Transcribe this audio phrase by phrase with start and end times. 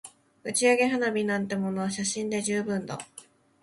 [0.43, 2.97] 打ち上げ花火なんてものは写真で十分だ